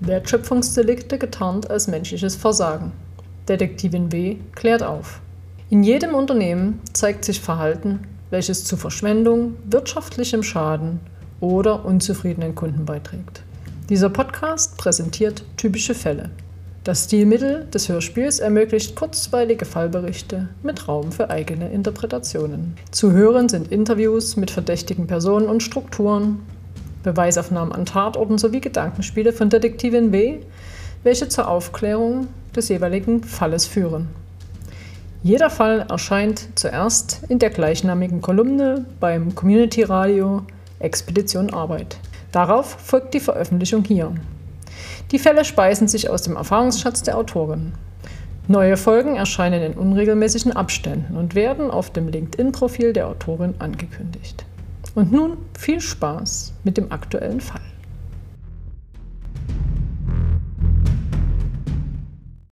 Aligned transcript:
Wertschöpfungsdelikte 0.00 1.18
getarnt 1.18 1.70
als 1.70 1.86
menschliches 1.86 2.34
Versagen. 2.34 2.92
Detektivin 3.48 4.10
W. 4.12 4.36
klärt 4.54 4.82
auf. 4.82 5.20
In 5.68 5.82
jedem 5.82 6.14
Unternehmen 6.14 6.80
zeigt 6.92 7.24
sich 7.24 7.40
Verhalten, 7.40 8.00
welches 8.30 8.64
zu 8.64 8.76
Verschwendung, 8.76 9.56
wirtschaftlichem 9.68 10.42
Schaden 10.42 11.00
oder 11.40 11.84
unzufriedenen 11.84 12.54
Kunden 12.54 12.86
beiträgt. 12.86 13.42
Dieser 13.90 14.08
Podcast 14.08 14.78
präsentiert 14.78 15.44
typische 15.56 15.94
Fälle. 15.94 16.30
Das 16.82 17.04
Stilmittel 17.04 17.66
des 17.66 17.90
Hörspiels 17.90 18.38
ermöglicht 18.38 18.96
kurzweilige 18.96 19.66
Fallberichte 19.66 20.48
mit 20.62 20.88
Raum 20.88 21.12
für 21.12 21.28
eigene 21.28 21.70
Interpretationen. 21.70 22.74
Zu 22.90 23.12
hören 23.12 23.50
sind 23.50 23.70
Interviews 23.70 24.36
mit 24.36 24.50
verdächtigen 24.50 25.06
Personen 25.06 25.46
und 25.46 25.62
Strukturen, 25.62 26.40
Beweisaufnahmen 27.02 27.72
an 27.72 27.86
Tatorten 27.86 28.38
sowie 28.38 28.60
Gedankenspiele 28.60 29.32
von 29.32 29.48
Detektivin 29.48 30.12
W., 30.12 30.40
welche 31.02 31.28
zur 31.28 31.48
Aufklärung 31.48 32.28
des 32.54 32.68
jeweiligen 32.68 33.22
Falles 33.24 33.66
führen. 33.66 34.08
Jeder 35.22 35.50
Fall 35.50 35.86
erscheint 35.88 36.48
zuerst 36.54 37.22
in 37.28 37.38
der 37.38 37.50
gleichnamigen 37.50 38.22
Kolumne 38.22 38.86
beim 39.00 39.34
Community 39.34 39.82
Radio 39.82 40.42
Expedition 40.78 41.52
Arbeit. 41.52 41.98
Darauf 42.32 42.66
folgt 42.66 43.12
die 43.12 43.20
Veröffentlichung 43.20 43.84
hier. 43.84 44.12
Die 45.10 45.18
Fälle 45.18 45.44
speisen 45.44 45.88
sich 45.88 46.08
aus 46.08 46.22
dem 46.22 46.36
Erfahrungsschatz 46.36 47.02
der 47.02 47.18
Autorin. 47.18 47.72
Neue 48.48 48.76
Folgen 48.76 49.16
erscheinen 49.16 49.62
in 49.62 49.74
unregelmäßigen 49.74 50.52
Abständen 50.52 51.16
und 51.16 51.34
werden 51.34 51.70
auf 51.70 51.90
dem 51.90 52.08
LinkedIn-Profil 52.08 52.92
der 52.92 53.08
Autorin 53.08 53.54
angekündigt. 53.58 54.44
Und 54.94 55.12
nun 55.12 55.36
viel 55.58 55.80
Spaß 55.80 56.52
mit 56.64 56.76
dem 56.76 56.90
aktuellen 56.90 57.40
Fall. 57.40 57.60